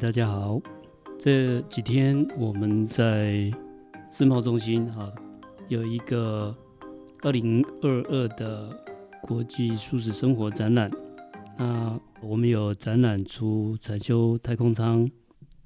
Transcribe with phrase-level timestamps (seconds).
[0.00, 0.58] 大家好。
[1.18, 3.52] 这几天我们在
[4.08, 5.12] 世贸中心啊，
[5.68, 6.56] 有一个
[7.20, 8.82] 二零二二的
[9.20, 10.90] 国际素食生活展览。
[11.58, 15.06] 那我们有展览出禅修太空舱，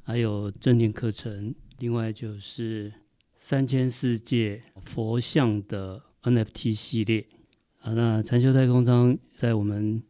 [0.02, 2.92] 还有正念课程，另外就是
[3.36, 7.24] 三千世界佛像的 NFT 系列。
[7.78, 10.02] 啊，那禅修太空舱在我们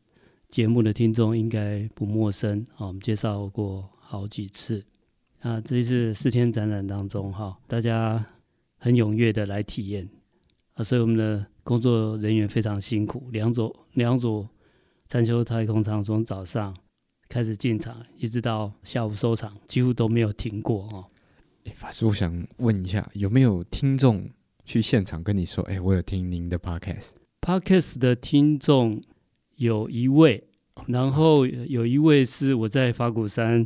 [0.48, 4.84] 节目的听众应该不陌生啊，我们介绍过好几次。
[5.40, 8.24] 啊，这一次四天展览当中，哈，大家
[8.78, 10.08] 很踊跃的来体验
[10.74, 14.46] 啊，所以我们的工作人员非常辛苦，两组两组
[15.08, 16.74] 禅修太空舱从早上
[17.28, 21.08] 开始进场，一直到下午收场，几乎都没有停过哈。
[21.64, 24.30] 哎，法师，我想问一下，有没有听众
[24.64, 29.02] 去现场跟你说，哎，我有听您的 podcast？podcast 的听众。
[29.56, 30.42] 有一位，
[30.88, 33.64] 然后有一位是我在法鼓山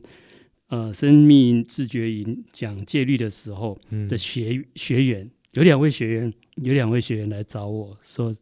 [0.68, 8.32] 呃生命自觉营讲戒律的时候的学、嗯、学员，有两位学员，有两位学员来找我说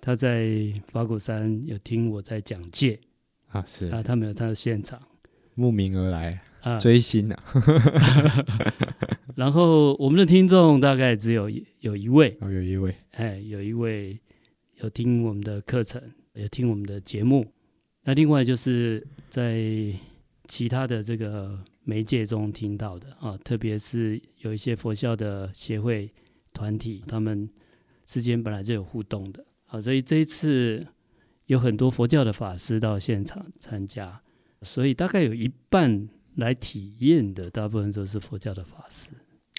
[0.00, 2.98] 他在法鼓山有听我在讲戒
[3.48, 3.88] 啊，是。
[3.88, 5.00] 啊，他们有他的现场
[5.54, 7.42] 慕名而来啊，追星啊，
[9.36, 14.18] 然后我们的听众大概只有有一位哦，有一位，哎，有一位
[14.80, 16.00] 有听我们的课程。
[16.34, 17.44] 有听我们的节目，
[18.04, 19.92] 那另外就是在
[20.50, 26.12] 其他的这个媒介中听到的啊，特别是有一些佛教的协会
[26.52, 27.48] 团体，他们
[28.04, 30.84] 之间本来就有互动的啊，所以这一次
[31.46, 34.20] 有很多佛教的法师到现场参加，
[34.62, 39.12] 所以大概有一半来体验的，大部分都是佛教的法师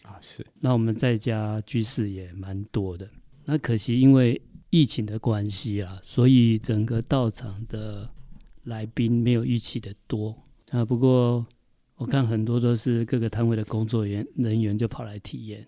[0.03, 0.45] 啊，是。
[0.59, 3.09] 那我们在家居士也蛮多的，
[3.45, 4.39] 那可惜因为。
[4.73, 8.10] 疫情的关系啊，所以整个道场的
[8.64, 10.33] 来宾没有预期的多
[10.71, 10.83] 啊。
[10.83, 11.45] 不过
[11.95, 15.65] 我看很多都是各个摊位的工作人员人员就跑来体验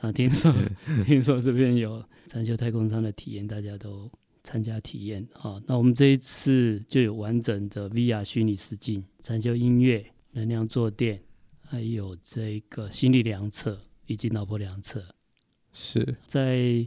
[0.00, 0.10] 啊。
[0.12, 0.52] 听说
[1.06, 4.10] 听说这边有禅修太空舱的体验，大家都
[4.42, 5.62] 参加体验啊。
[5.66, 11.22] 那我们这一次就有完整的 VR 虚拟实境禅修音乐、能量坐垫，
[11.60, 15.04] 还有这个心理量测以及脑波量测，
[15.72, 16.86] 是在。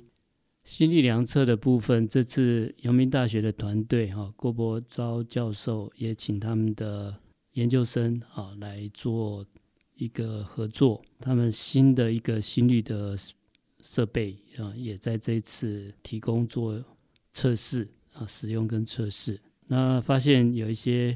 [0.64, 7.18] 心力量测的部分，这次阳明大学的团队哈，郭伯昭教授也请他们的
[7.54, 9.46] 研究生啊来做
[9.96, 13.16] 一个合作，他们新的一个心率的
[13.82, 16.84] 设备啊，也在这一次提供做
[17.32, 19.40] 测试啊，使用跟测试。
[19.68, 21.16] 那发现有一些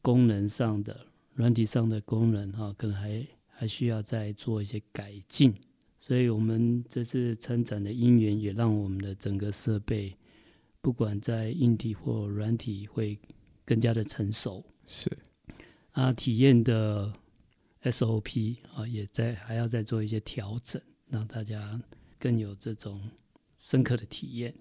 [0.00, 5.54] 功能上的、软体上的功能哈，可能还还需要再做一些改进。
[6.00, 10.12] 所以，我们这次参展的因缘，也让我们的整个设备，
[10.80, 13.16] 不管在硬体或软体，会
[13.64, 14.64] 更加的成熟。
[14.84, 15.08] 是
[15.92, 17.12] 啊，体验的
[17.84, 21.80] SOP 啊，也在还要再做一些调整，让大家
[22.18, 23.00] 更有这种
[23.56, 24.54] 深刻的体验。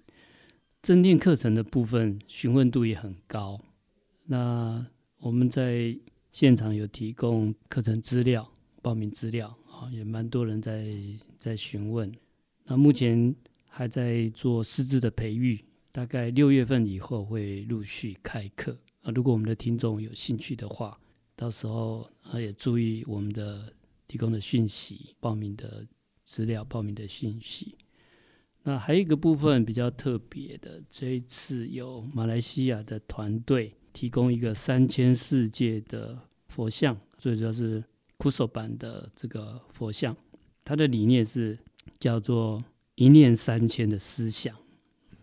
[0.81, 3.59] 正念课程的部分，询问度也很高。
[4.25, 4.85] 那
[5.17, 5.97] 我们在
[6.31, 8.49] 现场有提供课程资料、
[8.81, 10.87] 报名资料啊，也蛮多人在。
[11.41, 12.13] 在询问，
[12.65, 13.35] 那目前
[13.67, 15.59] 还在做师资的培育，
[15.91, 19.11] 大概六月份以后会陆续开课啊。
[19.11, 21.00] 如果我们的听众有兴趣的话，
[21.41, 23.73] 到时候啊也注意我们的
[24.07, 25.83] 提供的讯息、报名的
[26.23, 27.75] 资料、报名的讯息。
[28.61, 36.15] 那还有一个部分比较特别的，这一次有马来西亚的团队提供一个三千世界的
[36.47, 37.83] 佛像，所以说是
[38.17, 40.15] 枯手版的这个佛像。
[40.63, 41.57] 它的理念是
[41.97, 42.61] 叫做
[42.93, 44.55] 一念三千的思想，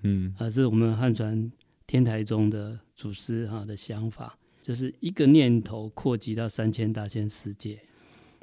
[0.02, 1.48] 嗯，啊，是我们汉传
[1.86, 4.36] 天台宗的祖师哈的想法，
[4.68, 7.80] 就是一个念头扩及到三千大千世界，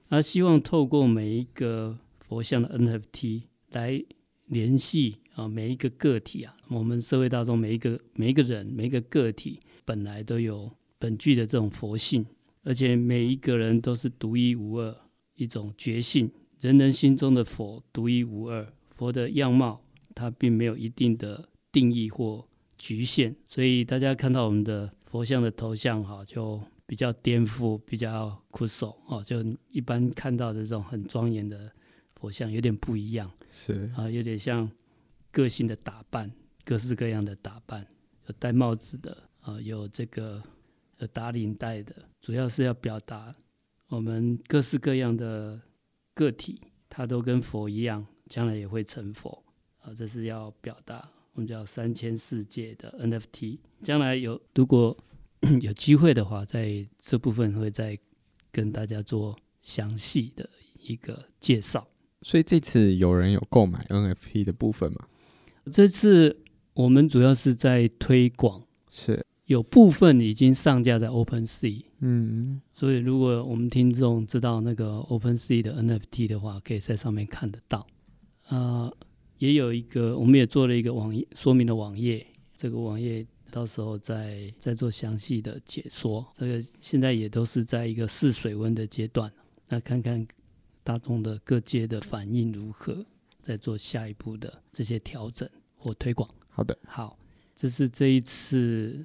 [0.09, 4.03] 他希望透过每一个佛像的 NFT 来
[4.47, 12.25] 联系啊每一个个体啊，我们社会大众每一个每一个人每一个个体本来都有本具的这种佛性，
[12.63, 14.97] 而且每一个人都是独一无二
[15.35, 16.31] 一种觉性。
[16.59, 19.79] 人人心中的佛独一无二，佛的样貌
[20.15, 22.47] 它并没有一定的定义或
[22.79, 31.71] 局限，所以大家看到我们的佛像的头像哈，就比较颠覆，比较枯手哦，就一般看到的这种很庄严的
[32.15, 34.69] 佛像有点不一样，是啊，有点像
[35.31, 36.31] 个性的打扮，
[36.63, 37.87] 各式各样的打扮，
[38.27, 40.43] 有戴帽子的啊，有这个
[40.97, 43.35] 有打领带的，主要是要表达
[43.87, 45.61] 我们各式各样的。
[46.17, 49.43] 个体，它都跟佛一样，将来也会成佛
[49.81, 49.93] 啊！
[49.93, 53.59] 这是要表达，我们叫三千世界的 NFT。
[53.83, 54.97] 将来有如果
[55.61, 57.97] 有机会的话，在这部分会再
[58.51, 60.49] 跟大家做详细的
[60.81, 61.87] 一个介绍。
[62.21, 65.07] 所以这次有人有购买 NFT 的部分吗？
[65.71, 66.41] 这次
[66.73, 71.83] 我们主要是在推广，是有部分已经上架在 OpenSea。
[71.99, 77.79] 嗯，所以如果我们听众知道那个 OpenSea 的 NFT 的话，可以在上面看得到。
[78.47, 78.97] 啊、呃，
[79.45, 82.25] 也有一个，我们也做了一个网页说明的网页，
[82.57, 86.25] 这个网页到时候再再做详细的解说。
[86.37, 89.31] 这个现在也都是在一个试水温的阶段，
[89.67, 90.27] 那看看。
[90.85, 93.03] 大众的各界的反应如何？
[93.41, 96.29] 再做下一步的这些调整或推广。
[96.47, 97.17] 好的，好，
[97.55, 99.03] 这是这一次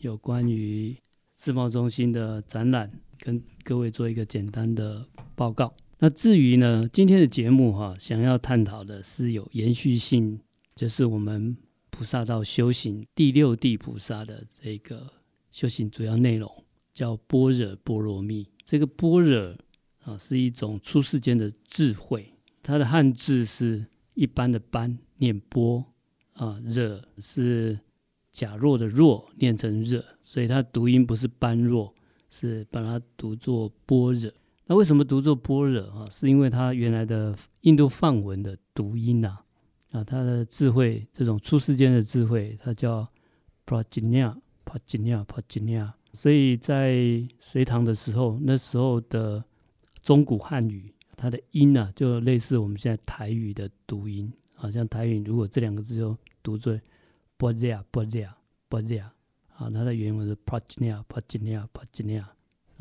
[0.00, 0.94] 有关于
[1.38, 5.72] 世贸中心的展览，跟各位做一个简单的报告。
[6.04, 10.40] 那至于呢，今天的节目哈，想要探讨的是有延续性，
[10.74, 11.56] 就是我们
[11.90, 15.08] 菩萨道修行第六地菩萨的这个
[15.52, 16.52] 修行主要内容，
[16.92, 18.48] 叫般若波罗蜜。
[18.64, 19.56] 这个般若。
[20.04, 22.28] 啊，是一种出世间的智慧。
[22.60, 25.78] 它的汉字是一般的“般”，念“波”；
[26.32, 27.78] 啊，“若”是
[28.32, 31.94] 假若的“若”，念成“热”，所以它读音不是“般若”，
[32.30, 34.28] 是把它读作“般若”。
[34.66, 36.08] 那为什么读作“般若”啊？
[36.10, 39.38] 是因为它原来的印度梵文的读音呐，
[39.90, 43.08] 啊，它的智慧，这种出世间的智慧，它叫
[43.66, 45.92] “prajna”，“prajna”，“prajna”。
[46.12, 49.44] 所以在隋唐的时候，那时候的。
[50.02, 56.76] 中古汉语，它的音呢、啊，就类似我们现在台语的读音，好像台语如果这两个字就读作
[57.38, 58.36] “波呀波呀
[58.68, 59.12] 波呀”，
[59.54, 62.24] 啊，它的原文是 “prajna prajna prajna”，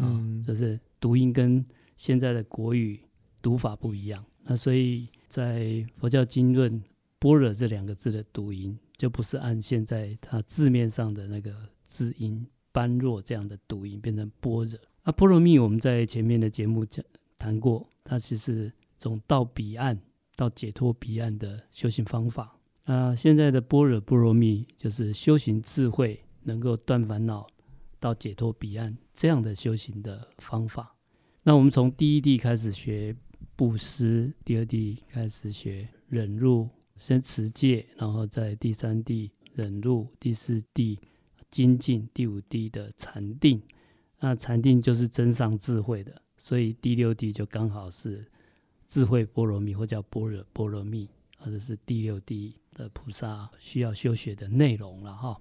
[0.02, 1.64] 嗯，就是读音跟
[1.96, 3.00] 现在的国语
[3.42, 4.24] 读法不一样。
[4.44, 6.82] 那所以在佛教经论
[7.20, 11.54] “般若”这两个字的读音，就不是按现在它字面上的那个
[11.86, 14.80] 字音“般若”这样的读音，变成“般若”。
[15.04, 17.04] 啊，波罗蜜，我们在前面的节目讲
[17.38, 20.00] 谈过，它其实从到彼岸
[20.36, 22.58] 到解脱彼岸的修行方法。
[22.86, 27.48] 啊，现在的般若波罗蜜就是修行智慧，能够断烦恼
[28.02, 30.94] 到解脱彼岸这样的修行的方法。
[31.44, 33.16] 那我们从第一地开始学
[33.56, 36.68] 布施，第二地开始学忍辱，
[36.98, 41.00] 先持戒，然后在第三地忍辱，第四地
[41.50, 43.62] 精进，第五地的禅定。
[44.20, 48.26] 那禅定就是增上智慧的，所以第六地就刚好是
[48.88, 55.40] 智慧波罗蜜，或叫般若波罗蜜，或者是第六地的菩萨需要修学的内容了哈。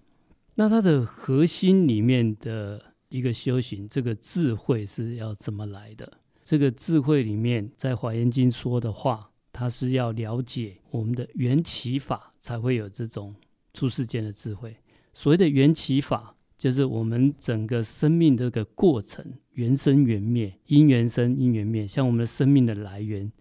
[0.60, 6.18] 那它的核心里面的一个修行，这个智慧是要怎么来的？
[6.44, 13.34] 这个智慧里面，在《华严经》说的话，它是要了解我们的缘起法，才会有这种
[13.72, 14.76] 出世间的智慧。
[15.14, 16.36] 所谓的缘起法。
[16.58, 21.86] 就是我们整个生命这个过程，缘生缘灭，因缘生，因缘灭。
[21.86, 23.32] 像我们的生命的来源，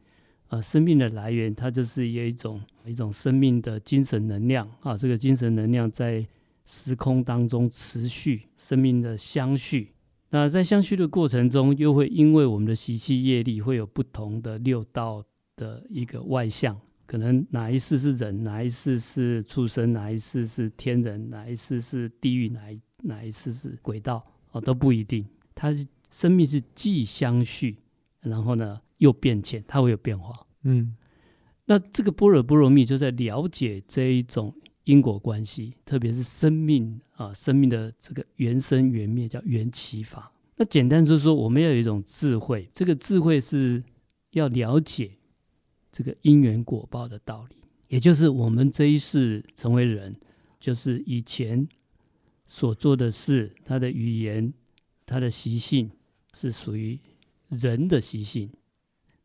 [0.48, 4.96] 啊、生命的来源，它就是有一种一种生命的精神能量啊。
[4.96, 6.26] 这个精神能量在
[6.72, 9.96] 时空当中持续生命的相续。
[10.30, 15.26] 那在相续的过程中，又会因为我们的习气业力，会有不同的六道
[15.56, 16.80] 的一个外向。
[17.08, 25.26] 可能哪一世是人，哪一世是畜生，哪一世是天人，哪一世是地狱，哪一哪一世是轨道哦，都不一定。
[25.56, 27.76] 它是生命是既相续，
[28.22, 30.46] 然后呢又变迁，它会有变化。
[30.66, 30.96] 嗯，
[31.66, 34.54] 那这个般若波罗蜜就在了解这一种
[34.90, 40.32] 因果关系，特别是生命啊，生命的这个缘生缘灭叫缘起法。
[40.56, 43.84] 那简单就是说，我们要有一种智慧，这个智慧是
[44.32, 45.12] 要了解。
[45.92, 47.56] 这个因缘果报的道理，
[47.88, 50.16] 也就是我们这一世成为人，
[50.60, 51.68] 就是以前
[52.48, 54.52] 所做的事，他的语言、
[55.06, 55.92] 他的习性
[56.34, 57.00] 是属于
[57.50, 58.50] 人的习性。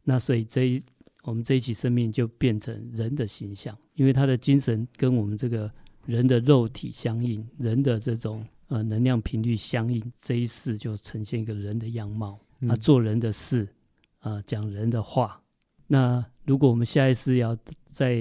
[0.05, 0.83] 那所以这一
[1.25, 5.71] 我们这一期生命就变成人的形象，因为他的精神跟我们这个
[6.07, 12.39] 人的肉体相应，人的这种呃能量频率相应，这一世就呈现一个人的样貌，
[12.69, 13.67] 啊，做人的事，
[14.21, 15.41] 啊，讲人的话。
[15.87, 18.19] 那如果我们下一世要再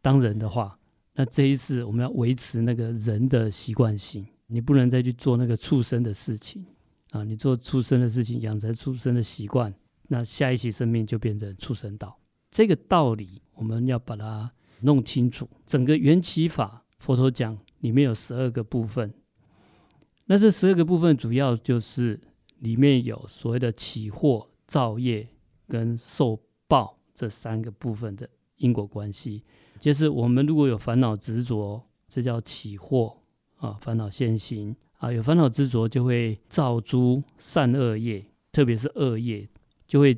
[0.00, 0.78] 当人的话，
[1.14, 6.64] 那这一世我们要维持那个人的习惯性，你不能再去做那个畜生的事情
[7.10, 7.22] 啊！
[7.24, 9.72] 你做畜生的事情，养成畜生的习惯，
[10.08, 12.18] 那下一期生命就变成畜生道。
[12.50, 15.48] 这个道理我们要把它弄清楚。
[15.66, 19.12] 整个缘起法，佛陀讲里面有十二个部分，
[20.26, 22.20] 那这十二个部分主要就是
[22.60, 25.28] 里面有所谓的起惑、造业
[25.68, 26.40] 跟受。
[26.66, 29.42] 报这三个部分的因果关系，
[29.78, 33.14] 就是我们如果有烦恼执着，这叫起惑
[33.58, 39.46] 啊，烦恼现行啊，有烦恼执着就会造诸善恶业特别是恶业，
[39.86, 40.16] 就会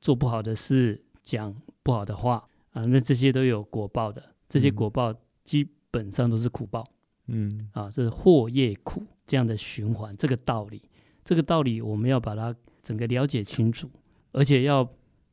[0.00, 4.22] 做不好的事，讲不好的话啊，那这些都有果报的。
[4.48, 5.14] 这些果报
[5.44, 6.84] 基本上都是苦报，
[7.26, 10.82] 嗯啊，这是祸业苦这样的循环，这个道理，
[11.24, 13.88] 这个道理我们要把它整个了解清楚，
[14.32, 14.86] 而且要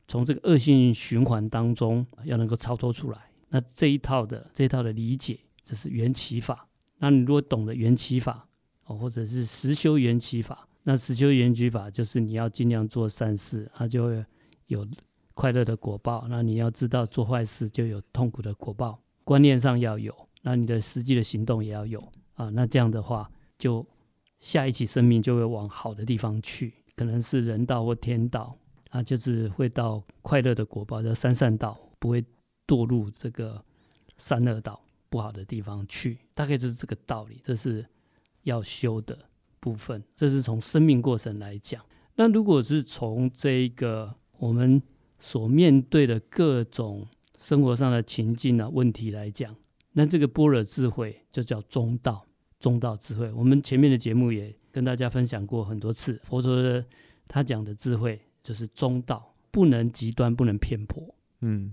[0.08, 3.30] 从这个恶性循环当中要能够超脱出来。
[3.50, 6.70] 那这一套的这一套的理解，这是缘起法。
[7.00, 8.48] 那你如果懂得缘起法，
[8.86, 14.26] 哦，或者是实修缘起法，那实修缘起法就是你要尽量做善事，它就会
[14.66, 14.88] 有
[15.36, 16.26] 快乐的果报。
[16.28, 22.02] 那你要知道做坏事就有痛苦的果报，观念上要有，那你的实际的行动也要有
[22.34, 22.50] 啊。
[22.50, 23.30] 那这样的话，
[23.60, 23.86] 就
[24.40, 28.56] 下一期生命就会往好的地方去，可能是人道或天道
[28.90, 32.26] 啊，就是会到快乐的果报，叫三善道，不会
[32.66, 33.64] 堕入这个
[34.18, 34.82] 三恶道。
[35.08, 37.40] 不好的地方去，大概就是这个道理。
[37.44, 37.86] 这是
[38.42, 39.16] 要修的
[39.60, 41.84] 部分，这是从生命过程来讲。
[42.16, 44.82] 那如果是从这个我们
[45.20, 47.06] 所面对的各种
[47.38, 49.56] 生活上的情境啊问题来讲，
[49.94, 52.26] 那这个般若智慧就叫中道，
[52.60, 53.32] 中道智慧。
[53.34, 56.86] 我们前面的节目也跟大家分享过很多次，佛说的
[57.28, 61.04] 他讲的智慧就是中道，不能极端，不能偏颇。
[61.42, 61.72] 嗯，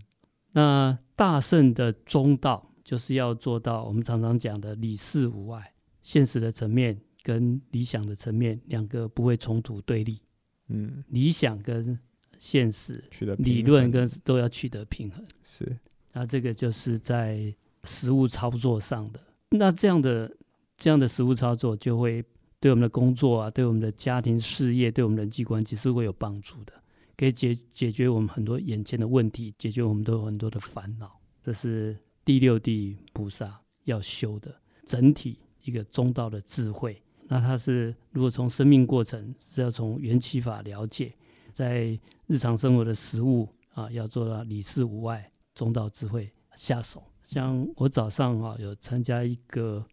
[0.53, 2.69] 那大圣的中道。
[2.87, 5.73] 就是要做到我们常常讲的理事无碍，
[6.05, 6.97] 现实的层面
[7.27, 10.21] 跟理想的层面两个不会冲突对立。
[10.69, 11.99] 嗯，理想跟
[12.39, 15.25] 现实，取得理论跟都要取得平衡。
[15.43, 15.77] 是，
[16.13, 17.53] 那这个就是在
[17.83, 19.21] 实物操作上的。
[19.51, 20.31] 那这样的
[20.77, 22.25] 这样的实物操作就会
[22.61, 26.73] 对我们的工作啊，对我们的家庭事业，对我们人际关系是会有帮助的，
[27.17, 31.21] 可以解解决我们很多眼前的问题，解决我们都有很多的烦恼。
[31.43, 31.97] 这是。
[32.27, 34.53] 第六地菩萨要修的
[34.85, 41.13] 整体一个中道的智慧，那它是如果从生命过程是要从缘起法了解，
[41.53, 47.03] 在日常生活的实务啊，要做到理事无碍，中道智慧下手。
[47.23, 49.85] 像我早上啊有参加一个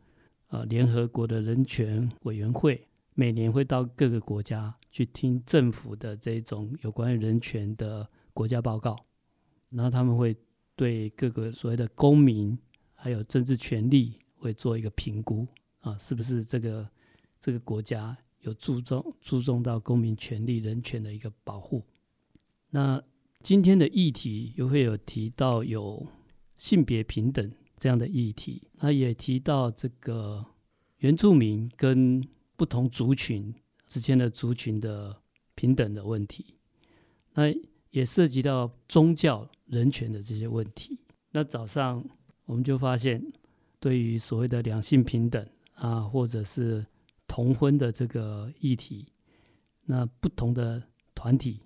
[0.47, 8.95] 呃联合国的人权委员会，每年会到各个国家去听政府的这种有关于人权的国家报告，
[9.69, 10.35] 然后他们会。
[10.75, 12.57] 对各个所谓的公民
[12.95, 15.47] 还有政治权利会做一个评估
[15.81, 16.89] 啊，是不是这个
[17.43, 21.83] 这个国家有注重注重到公民权利人权的一个保护？
[22.69, 23.03] 那
[23.41, 26.07] 今天的议题又会有提到有
[26.57, 30.45] 性别平等这样的议题，那也提到这个
[30.99, 33.53] 原住民跟不同族群
[33.87, 35.21] 之间的族群的
[35.53, 36.55] 平等的问题，
[37.33, 37.53] 那
[37.89, 39.49] 也涉及到宗教。
[39.65, 40.99] 人权的这些问题，
[41.31, 42.05] 那早上
[42.45, 43.33] 我们就发现，
[43.79, 46.85] 对于所谓的两性平等啊，或者是
[47.33, 49.11] 同婚的这个议题，
[49.85, 50.79] 那不同的
[51.15, 51.59] 团体、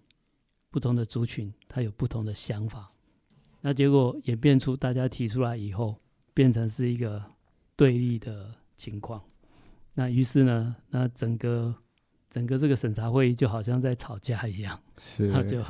[0.70, 2.90] 不同的族群，他有不同的想法。
[3.60, 5.94] 那结果演变出大家提出来以后，
[6.34, 7.22] 变成是一个
[7.76, 9.22] 对立的情况。
[9.94, 11.76] 那于是呢，那整个
[12.30, 15.62] 整个这个审查会议就好像在吵架一样，是，那 就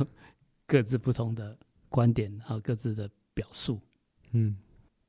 [0.68, 1.58] 各自不同的。
[1.89, 3.80] 观点和各自的表述，
[4.34, 4.58] 嗯，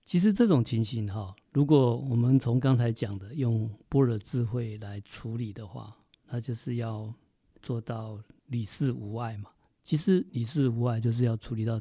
[0.08, 5.94] 其实这种情形哈，如果我们从刚才讲的用般若智慧来处理的话，
[6.30, 7.12] 那就是要
[7.60, 9.50] 做到理事无碍嘛。
[9.84, 11.78] 其实理事无碍就是要处理到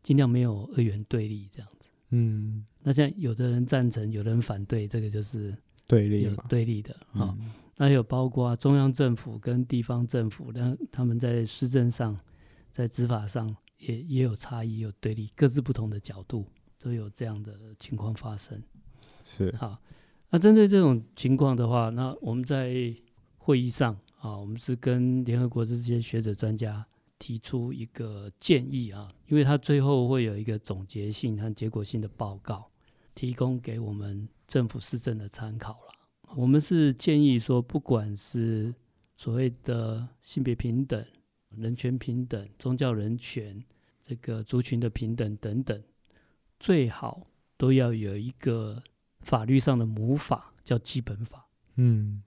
[0.00, 2.64] 尽量没有二元对立这样子，嗯。
[2.84, 5.52] 那像有的人赞成，有的人反对，这个就是
[5.88, 7.34] 对立嘛，对立的啊。
[7.40, 12.16] 嗯、那有包括中央政府跟地方政府，那他们在施政上，
[12.70, 13.56] 在执法上。
[13.78, 16.46] 也也有差异，有对立，各自不同的角度
[16.86, 18.62] 都有这样的情况发生。
[19.24, 19.76] 是好，
[20.30, 22.94] 那针对这种情况的话，那我们在
[23.38, 26.86] 会议上啊，我们是跟联合国的这些学者专家
[27.18, 32.70] 提出一个建议啊，因为他最后会有一个总结性和结果性的报告，
[33.16, 35.92] 提供给我们政府施政的参考了。
[36.36, 38.72] 我们是建议说，不管是
[39.16, 41.04] 所谓的性别平等。
[41.56, 43.64] 人权平等、宗教人权、
[44.02, 45.82] 这个族群的平等等等，
[46.58, 48.82] 最好都要有一个
[49.20, 51.48] 法律上的母法，叫基本法。
[51.76, 52.22] 嗯，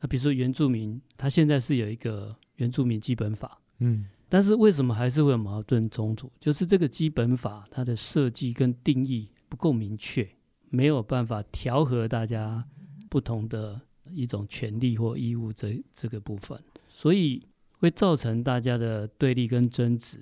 [0.00, 3.60] 那比如说原住民，他现在是有一个原住民基本法。
[3.78, 6.30] 嗯，但是为什么还是会有矛盾冲突？
[6.38, 10.28] 就是这个基本法它的设计跟定义不够明确，
[10.68, 12.64] 没有办法调和大家
[13.08, 16.58] 不同的一种权利或义务这这个部分，
[16.88, 17.42] 所以。
[17.82, 20.18] 会造成大家的对立跟争执，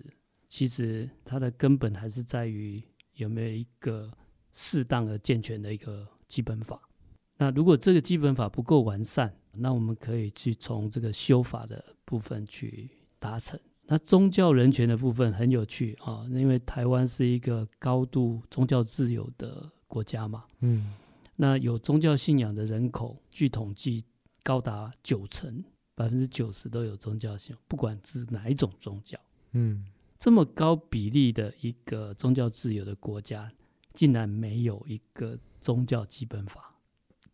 [0.49, 2.81] 其实它的根本还是在于
[3.19, 4.11] 有没有一个
[4.53, 6.81] 适当的健全的一个基本法。
[7.37, 13.59] 那如果这个基本法不够完善，那我们可以去从这个修法的部分去达成。
[13.87, 20.93] 那宗教人权的部分很有趣啊，因为台湾是一个高度宗教自由的国家嘛，嗯，
[21.37, 24.05] 那有宗教信仰的人口，据统计
[24.43, 29.19] 高达九成，百分之九十都有宗教信仰，不管是哪一种宗教，
[29.53, 29.87] 嗯，
[30.19, 33.51] 这么高比例的一个宗教自由的国家，
[33.93, 36.75] 竟然没有一个宗教基本法。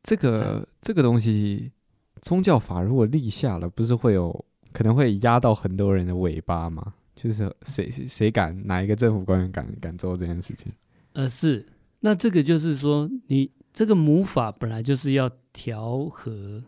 [0.02, 1.72] 这个这个东西，
[2.20, 4.44] 宗教法如果立下了，不是会有？
[4.72, 6.94] 可能会压到很多人的尾巴吗？
[7.14, 10.72] 就是谁谁敢哪一个政府官员敢敢做这件事情？
[11.12, 11.64] 呃，是。
[12.00, 16.64] 那这个就是说，你这个母法本来就是要调和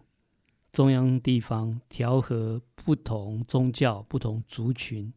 [0.73, 5.13] 中央地方，调和不同宗教、不同族群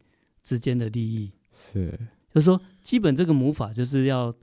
[0.50, 1.32] 之间的利益。
[1.54, 1.92] 是，
[2.34, 4.34] 就是说，基本这个母法就是要，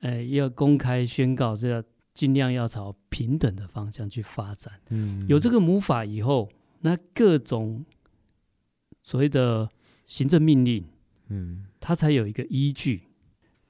[0.00, 4.74] 呃，要公开宣告，这要尽量要朝平等的方向去发展。
[4.90, 7.82] 嗯，有这个母法以后，那各种。
[9.06, 9.68] 所谓的
[10.06, 10.82] 行政命令，
[11.28, 13.02] 嗯，它才有一个依据。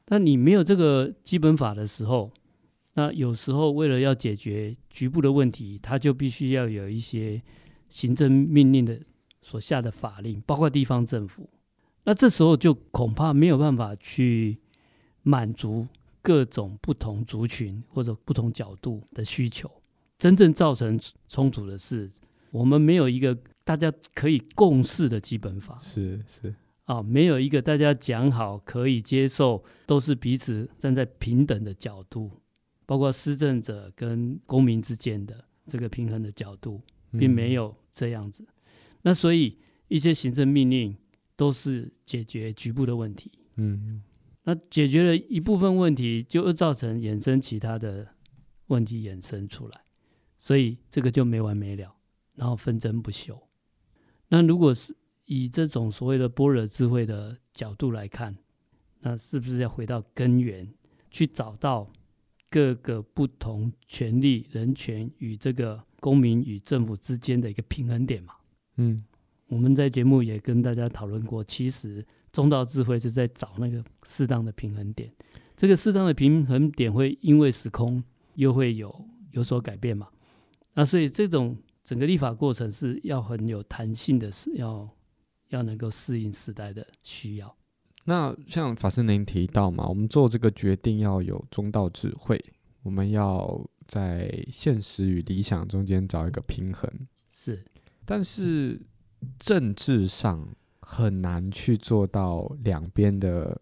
[0.07, 2.31] 那你没有这个基本法的时候，
[2.93, 7.43] 那有时候为了要解决局部的问题，它就必须要有一些
[7.89, 9.01] 行政命令的
[9.43, 11.51] 所下的法令，包括地方政府。
[12.05, 14.59] 那这时候就恐怕没有办法去
[15.23, 15.87] 满足
[16.23, 19.71] 各种不同族群或者不同角度的需求。
[20.19, 22.11] 真正造成冲突的是，
[22.51, 23.37] 我们没有一个。
[23.67, 32.31] 大家可以共识的基本法是是啊，没有一个大家讲好可以接受，都是彼此站在平等的角度，
[32.85, 36.79] 包括施政者跟公民之间的这个平衡的角度，
[37.13, 38.43] 并没有这样子。
[38.43, 38.53] 嗯、
[39.01, 39.57] 那所以
[39.89, 40.95] 一些行政命令
[41.37, 44.03] 都是解决局部的问题，嗯，
[44.45, 48.09] 那解决了一部分问题，就会造成衍生其他的
[48.67, 49.81] 问题衍生出来，
[50.39, 51.97] 所以这个就没完没了，
[52.35, 53.41] 然后纷争不休。
[54.29, 58.37] 那如果是以这种所谓的般若智慧的角度来看，
[59.01, 60.73] 那是不是要回到根源，
[61.11, 61.91] 去找到
[62.51, 68.35] 各个不同权利、人权与这个公民与政府之间的一个平衡点嘛？
[68.77, 69.05] 嗯，
[69.49, 75.11] 我们在节目也跟大家讨论过，其实中道智慧是在找那个适当的平衡点。
[75.57, 78.03] 这个适当的平衡点会因为时空
[78.35, 80.09] 又会有有所改变嘛？
[80.75, 81.57] 那所以这种。
[81.85, 84.89] 整个立法过程是要很有弹性的，是要
[85.51, 87.57] 要能够适应时代的需要。
[88.07, 92.43] 那像法师您提到嘛，我们做这个决定要有中道智慧，
[92.83, 96.91] 我们要在现实与理想中间找一个平衡。
[97.31, 97.63] 是，
[98.07, 98.81] 但是
[99.39, 100.49] 政治上
[100.81, 103.59] 很难去做到两边的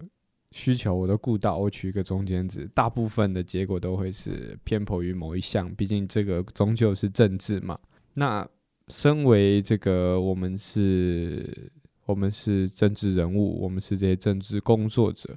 [0.51, 7.77] 需求我都顾到，我取一个中间值，大部分的结果都会是偏颇于某一项，毕竟这个终究是政治嘛。
[8.13, 8.47] 那
[8.89, 11.71] 身为这个，我们是，
[12.05, 15.35] 我们是政治人物，我们是这些政治工作者，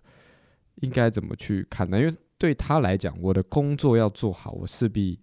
[0.82, 1.98] 应该怎么去看呢？
[1.98, 5.18] 因为对他来讲，我的工作要做好，我势必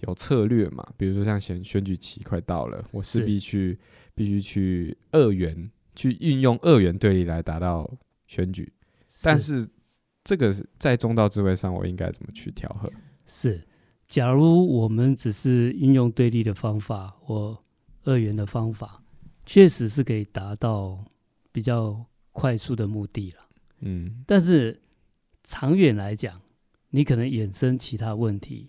[0.00, 0.86] 有策略嘛。
[0.96, 3.78] 比如说像选选举期快到了，我势必去
[4.14, 7.90] 必须去二元，去运用二元对立来达到
[8.26, 8.72] 选举。
[9.22, 9.66] 但是
[10.24, 12.90] 这个在中道智慧上，我应该怎么去调和？
[13.26, 13.62] 是。
[14.08, 17.58] 假如我们只是运用对立的方法或
[18.04, 19.02] 二元的方法，
[19.44, 21.04] 确实是可以达到
[21.50, 23.48] 比较快速的目的了。
[23.80, 24.80] 嗯，但是
[25.42, 26.40] 长远来讲，
[26.90, 28.68] 你可能衍生其他问题，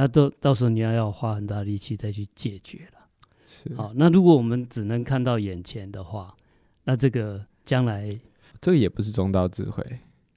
[0.00, 3.00] 那到到时候你要要花很大力气再去解决了。
[3.44, 6.34] 是，好，那如果我们只能看到眼前的话，
[6.84, 8.18] 那这个将来
[8.60, 9.84] 这个也不是中道智慧。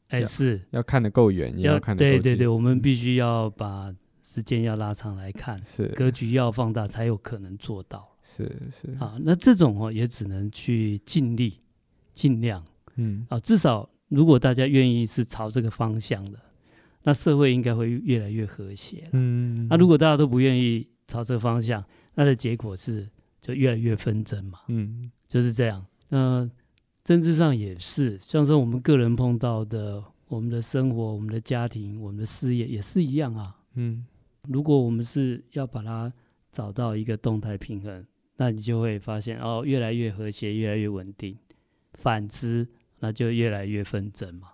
[0.10, 2.12] 哎、欸，是要看得够远，也要看得够。
[2.12, 3.94] 对对对，我们必须要把。
[4.26, 8.16] 时间要拉长来看，是格局要放大，才有可能做到。
[8.24, 11.60] 是是啊，那这种哦，也只能去尽力、
[12.14, 12.64] 尽量。
[12.96, 16.40] 嗯啊，至少如果大家愿意是朝这个方向的，
[17.04, 19.10] 那社会应该会越来越和谐。
[19.12, 21.84] 嗯，那如果大家都不愿意朝这个方向，
[22.16, 23.08] 那的结果是
[23.40, 24.60] 就越来越纷争嘛。
[24.70, 25.86] 嗯，就是这样。
[26.10, 26.50] 那
[27.04, 33.56] 政治上也是，像是我们个人碰到的，我们的生活、我们的家庭、我们的事业也是一样啊。
[33.76, 34.06] 嗯。
[34.50, 36.12] 如果我们是要把它
[36.52, 38.04] 找到一个动态平衡，
[38.38, 41.38] 那你就会发现哦，越来越和谐，越来越稳定。
[41.94, 42.68] 反之，
[43.00, 44.50] 那就越来越纷争嘛。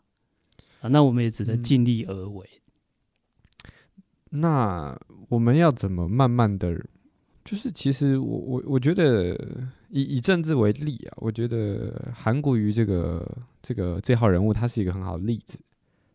[0.82, 2.50] 啊，那我们也只能尽力而为。
[3.64, 3.72] 嗯。
[4.42, 6.80] 那我们要怎么慢慢的？
[7.44, 9.34] 就是其实我我我觉得
[9.90, 15.60] 以以政治为例啊，我觉得韩国瑜这个这个这号人物，他是一个很好的例子。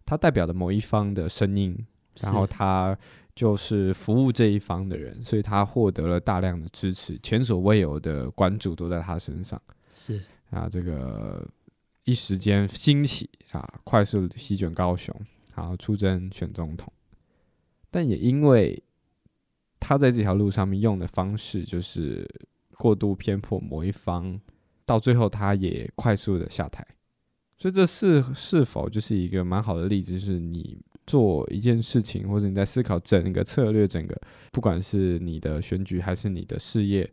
[0.07, 1.77] 他代表的某一方的声音，
[2.21, 2.97] 然后他。
[3.35, 9.61] 就是服务这一方的人，所以他获得了大量的支持，前所未有的关注都在他身上。
[9.91, 11.45] 是啊，这个
[12.05, 15.15] 一时间兴起啊，快速席卷高雄，
[15.55, 16.93] 然后出征选总统。
[17.91, 18.83] 但也因为
[19.81, 22.29] 他在这条路上面用的方式，就是
[22.79, 24.41] 过度偏颇某一方，
[24.87, 26.87] 到最后他也快速的下台。
[27.57, 30.81] 所以这是是否就是一个蛮好的例子，就是你。
[31.07, 34.19] 做一件事情，或者你在思考整个策略，整个
[34.51, 37.13] 不管是你的选举还是你的事业，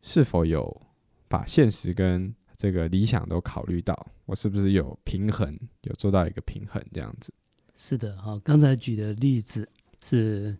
[0.00, 0.80] 是否有
[1.26, 4.06] 把现实跟这个理想都考虑到？
[4.26, 7.32] 我是不是有平衡，有做到一个平衡这样子？
[7.74, 9.66] 是的，哈，刚才举的例子
[10.04, 10.54] 是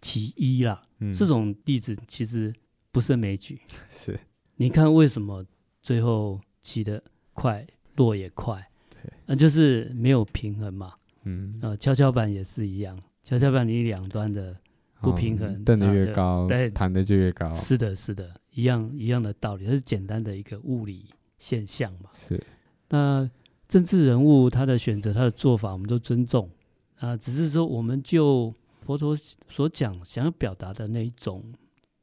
[0.00, 0.82] 其一啦。
[0.98, 2.52] 嗯，这种例子其实
[2.90, 3.60] 不胜枚举。
[3.88, 4.18] 是，
[4.56, 5.46] 你看为什么
[5.80, 7.00] 最后起得
[7.34, 7.64] 快，
[7.94, 8.60] 落也快？
[8.90, 10.94] 对，那就是没有平衡嘛。
[11.22, 14.56] 嗯，呃，跷跷板也是一样，跷跷板你两端的
[15.00, 17.54] 不平衡，蹬得越高，对，弹得就越高。
[17.54, 21.06] 是的，是的，一样一样的道理，它是简单的一个物理
[21.44, 22.08] 现象嘛。
[22.10, 22.42] 是，
[22.88, 23.30] 那
[23.68, 26.50] 政治人物他的选择，他的做法，我们都尊重
[26.96, 29.14] 啊，只是说，我们就佛陀
[29.48, 31.52] 所讲想要表达的那一种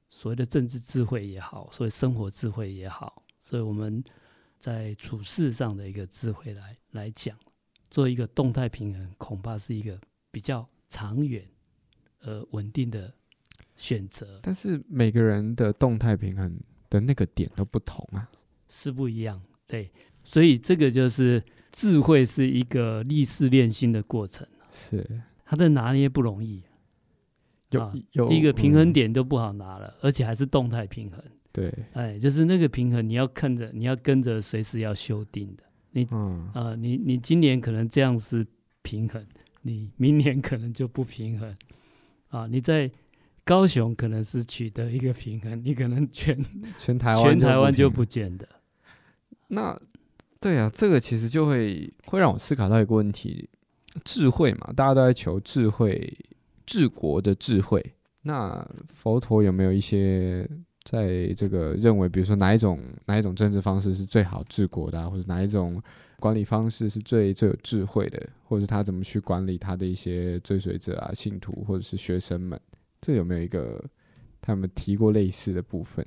[0.09, 4.03] 所谓的政治智慧也好，所谓生活智慧也好，所以我们
[4.59, 7.35] 在处事上的一个智慧来来讲。
[7.89, 9.99] 做一个动态平衡，恐怕是一个
[10.31, 11.45] 比较长远
[12.21, 13.13] 而稳定的
[13.75, 14.39] 选择。
[14.41, 16.57] 但是每个人的动态平衡
[16.89, 18.31] 的那个点都不同啊，
[18.71, 19.39] 是不一样。
[19.67, 19.91] 对，
[20.23, 24.47] 所以这个就是智慧是一个历事练心的过程。
[24.71, 26.63] 是，它的拿捏不容易。
[27.71, 31.21] 有、啊、有第一个平衡点都不好拿了，嗯、而且还是动态平衡。
[31.53, 35.63] 对，哎，就是那个平衡，你要看着，你要跟着，随时要修订的。
[35.91, 38.45] 你啊、嗯呃，你你今年可能这样是
[38.81, 39.25] 平衡，
[39.61, 41.55] 你明年可能就不平衡
[42.29, 42.47] 啊。
[42.47, 42.89] 你在
[43.43, 46.37] 高雄可能是取得一个平衡，你可能全
[46.77, 48.47] 全台湾全台湾就不见得。
[49.51, 49.77] 那
[50.39, 53.49] 对啊，这个其实就会会让我思考到一个问题：
[54.03, 56.17] 智慧嘛，大家都在求智慧，
[56.65, 57.93] 治国的智慧。
[58.23, 60.49] 那佛陀有没有一些？
[60.83, 65.79] 在这个认为，比如说哪一种哪一种政治方式是最好治国的啊，或者哪一种
[66.19, 72.59] 管理方式是最最有智慧的，或者是他怎么去管理他的一些追随者啊、信徒或者是学生们，
[72.99, 73.79] 这有没有一个
[74.41, 76.03] 他们提过类似的部分？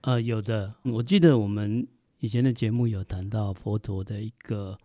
[0.00, 1.86] 呃，有的，我记得我们
[2.20, 4.78] 以前的节目有谈到佛陀的一个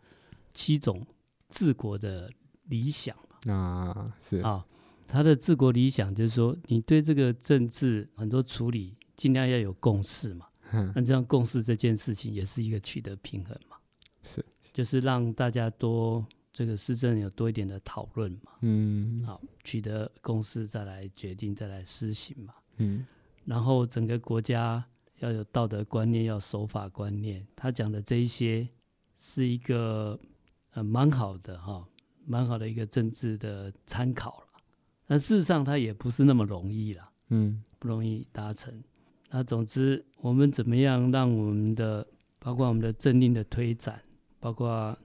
[0.53, 1.05] 七种
[1.49, 2.29] 治国的
[2.63, 3.53] 理想嘛。
[3.53, 4.39] 啊，是。
[4.39, 4.65] 啊，
[5.07, 8.93] 他的治国理想就是说，你对这个政治很多处理。
[9.17, 10.45] 尽量要有共识嘛，
[10.93, 13.77] 那这样共识这件事情也是一个取得平衡嘛，
[14.23, 23.07] 是，就是让大家多这个施政有多一点的讨论嘛，嗯，好，取得共识再来决定再来施行嘛，嗯，
[23.45, 24.85] 然后整个国家
[25.19, 28.67] 要有道德观念，要守法观念，他讲的这一些
[29.17, 30.19] 是一个
[30.71, 31.85] 呃蛮好的哈，
[32.25, 34.47] 蛮好的一个政治的参考了，
[35.07, 38.73] 但事实上它也不是那么容易了，嗯，不容易达成。
[39.29, 42.05] 那总之，我们怎么样让我们的，
[42.39, 44.01] 包括我们的政令的推展，
[44.39, 44.97] 包括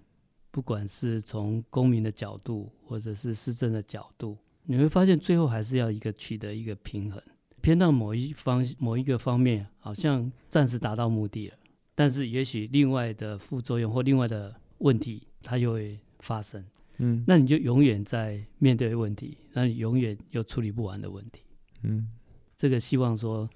[0.50, 7.20] 不管是从公民的角度，或者是市政的角度，你会发现最后还是要一个取得一个平衡，
[7.62, 11.56] 偏到某一方某一个方面，好像暂时达到目的了，
[11.94, 16.64] 但是也许另外的副作用或另外的问题它又会发生，
[16.98, 21.42] 嗯，那你就永远在面对问题，那你永远有处理不完的问题，
[21.82, 22.08] 嗯，
[22.56, 23.48] 这个希望说。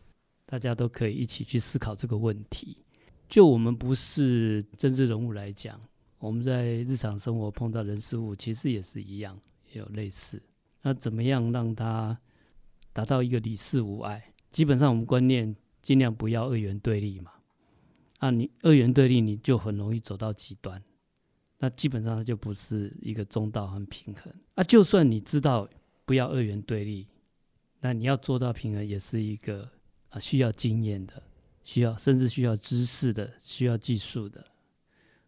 [0.47, 2.77] 大家都可以一起去思考这个问题。
[3.31, 5.81] 就我们不是政治人物来讲，
[6.19, 9.35] 我们在日常生活碰到人事物，其实也是一样，
[9.73, 10.41] 也有类似。
[10.83, 12.17] 那怎么样让他
[12.95, 14.33] 达到一个理事无碍？
[14.51, 17.31] 基本上我们观念尽量不要二元对立嘛。
[18.21, 20.83] 啊，你二元对立，你就很容易走到极端。
[21.59, 24.33] 那基本上它就不是一个中道和平衡。
[24.55, 25.69] 啊，就算你知道
[26.07, 27.07] 不要二元对立，
[27.81, 29.69] 那你要做到平衡，也是一个。
[30.11, 31.21] 啊，需要经验的，
[31.65, 34.47] 需要甚至需要知识的，需要技术的，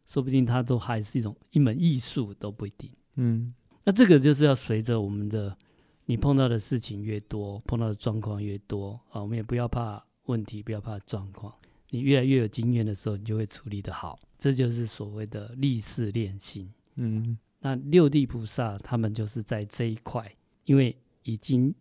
[0.06, 2.88] 说不定它都还是一种一门艺术都不一定。
[3.16, 3.52] 嗯，
[3.82, 5.58] 那这个就是要随着我们的
[6.06, 11.52] 你碰到的事情越多，碰到的状况越多啊，我们也不要怕问题，不要怕状况。
[11.90, 14.18] 你越来越有经验的时候，你就会处理得好。
[14.38, 16.72] 这就是所谓的历事练心。
[16.94, 21.74] 嗯，那六地菩萨他们就是在这一块，因为已经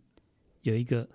[0.63, 1.07] 有一个。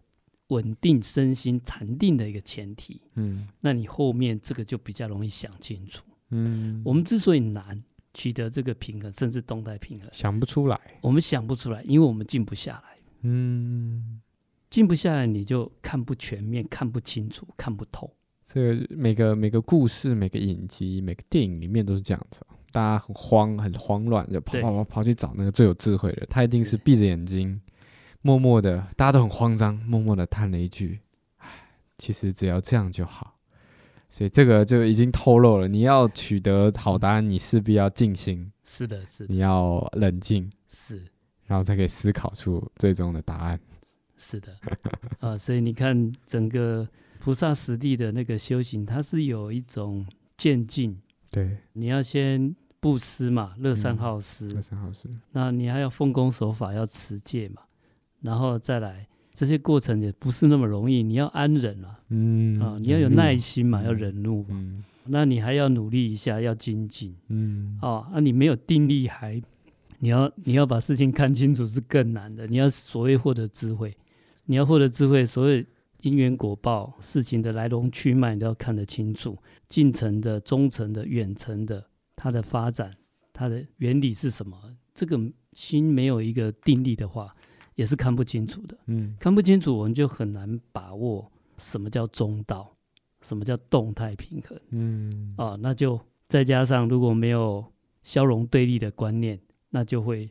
[0.50, 7.80] 稳定身心禅定的一个前提，嗯，那你后面这个就比较容易想清楚，嗯，我们之所以难
[8.14, 14.20] 取得这个平衡，甚至动态平衡，想不出来，我们想不出来，因为我们静不下来，嗯，
[14.68, 18.10] 静不下来，你就看不全面，看不清楚，看不透。
[18.44, 22.40] 这个每个每个故事、每个影集、每个电影里面都是这样子，
[22.72, 26.26] 大家很慌、很慌乱，就跑跑跑跑去找那个最有智慧的。
[26.26, 27.60] 他一定是闭着眼睛，
[28.22, 30.98] 默默的，大家都很慌张，默默的叹了一句
[31.38, 31.48] ：“唉，
[31.96, 33.36] 其实只要这样就好。”
[34.12, 38.50] 所以这个就已经透露了，你要取得好答案，你势必要静心。
[38.64, 41.00] 是的，是的，你要冷静，是，
[41.50, 43.60] 然后才可以思考出最终的答案。
[44.16, 44.56] 是的，
[45.18, 46.88] 啊， 所以你看整个。
[47.22, 50.06] 菩萨实地的那个修行，它是有一种
[50.38, 50.98] 渐进。
[51.30, 54.48] 对，你要先布施嘛，乐善好施。
[54.54, 55.06] 乐善好施。
[55.32, 57.60] 那你还要奉公守法，要持戒嘛，
[58.22, 61.02] 然后再来这些过程也不是那么容易。
[61.02, 64.48] 你要安忍啊，嗯啊，你要有耐心嘛，要忍怒嘛。
[64.52, 64.82] 嗯。
[65.04, 67.14] 那你还要努力一下，要精进。
[67.28, 67.78] 嗯。
[67.82, 69.38] 哦，那你没有定力，还
[70.00, 72.46] 你要你要把事情看清楚是更难的。
[72.46, 73.96] 你要所谓获得智慧，
[74.46, 75.64] 你要获得智慧，所有。
[76.02, 79.36] 因缘果报，事情的来龙去脉你都要看得清楚，
[79.68, 81.84] 近程的、中程的、远程的，
[82.16, 82.90] 它的发展，
[83.34, 84.58] 它的原理是什么？
[84.94, 85.20] 这个
[85.52, 87.36] 心没有一个定力的话，
[87.74, 88.74] 也是看不清楚的。
[88.86, 92.74] 嗯，看不清楚，我们就很难把握什么叫中道，
[93.20, 94.58] 什么叫动态平衡。
[94.70, 97.62] 嗯，啊，那就再加上如果没有
[98.02, 99.38] 消融对立的观念，
[99.70, 100.30] 那就会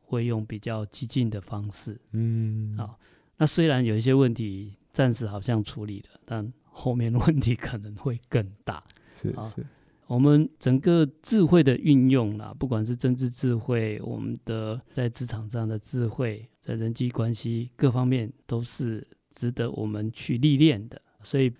[0.00, 2.00] 会用比较激进的方式。
[2.12, 2.96] 嗯，啊，
[3.38, 4.74] 那虽然有一些问题。
[4.94, 8.80] 暂时好像处理了，但后面问题可能会更大。
[9.10, 9.52] 是是、啊，
[10.06, 21.02] 我们整个智慧的运用啦，不管是政治智慧，我们的在职场上的智慧，在人际关系各方面都是值得我们去历练的。
[21.22, 21.52] 所以，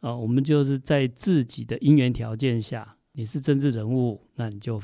[0.00, 4.82] 啊，我们就是在自己的因缘条件下，你是政治人物，那你就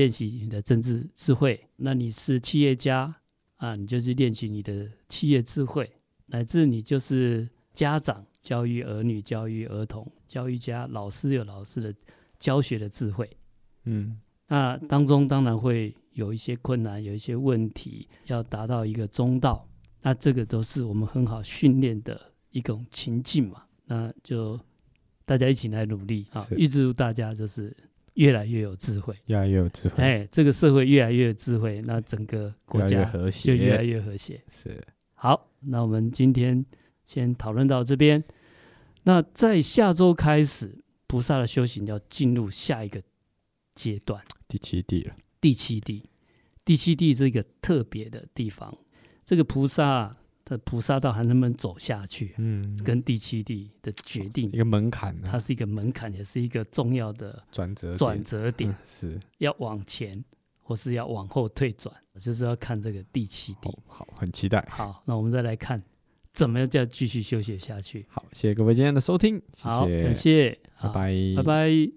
[0.00, 3.14] 练习你的政治智慧；那你是企业家
[3.56, 5.92] 啊，你就去练习你的企业智慧。
[6.24, 11.94] 乃至你就是家长教育儿女、教育儿童、教育家、老师有老师的
[12.38, 13.28] 教学的智慧，
[13.84, 19.68] 嗯，那当中当然会有一些困难，有一些问题，要达到一个中道，
[20.00, 22.18] 那这个都是我们很好训练的
[22.52, 23.64] 一种情境嘛。
[23.84, 24.58] 那就
[25.26, 27.76] 大家一起来努力啊，预祝大家就是
[28.14, 34.82] 越来越有智慧，越来越有智慧，哎，这个社会越来越有智慧，那整个国家就越来越和谐，是。
[35.14, 36.64] 好，那我们今天
[37.04, 38.22] 先讨论到这边。
[39.04, 43.02] 那在下周开始，菩萨的修行要进入下一个
[43.74, 45.14] 阶段，第七地了。
[45.40, 46.04] 第七地，
[46.64, 48.76] 第七地这个特别的地方，
[49.24, 50.16] 这个菩萨
[50.50, 52.34] 的菩萨道还能不能走下去？
[52.36, 60.22] 嗯，跟第七地的决定一个门槛，它是一个门槛，也是一个重要的转折转折点，嗯、是要往前。
[60.62, 63.68] 或是要往后退转，就是要看这个第七地。
[63.88, 64.64] 好，好，很期待。
[64.70, 65.82] 好，那我们再来看，
[66.32, 68.06] 怎么样再继续修学下去？
[68.08, 71.92] 好，谢谢各位今天的收听，谢谢，好，感谢，拜拜，拜拜。